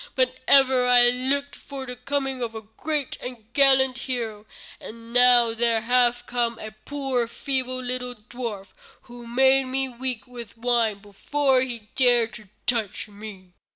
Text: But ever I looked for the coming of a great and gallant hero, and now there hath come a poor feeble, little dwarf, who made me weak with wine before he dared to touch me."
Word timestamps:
But 0.15 0.39
ever 0.47 0.87
I 0.87 1.09
looked 1.09 1.55
for 1.55 1.85
the 1.85 1.95
coming 1.95 2.41
of 2.41 2.55
a 2.55 2.63
great 2.63 3.19
and 3.21 3.45
gallant 3.53 3.99
hero, 3.99 4.47
and 4.79 5.13
now 5.13 5.53
there 5.53 5.81
hath 5.81 6.25
come 6.25 6.57
a 6.57 6.71
poor 6.71 7.27
feeble, 7.27 7.79
little 7.83 8.15
dwarf, 8.15 8.69
who 9.03 9.27
made 9.27 9.65
me 9.65 9.89
weak 9.89 10.25
with 10.25 10.57
wine 10.57 11.01
before 11.03 11.61
he 11.61 11.89
dared 11.93 12.33
to 12.33 12.49
touch 12.65 13.09
me." 13.09 13.53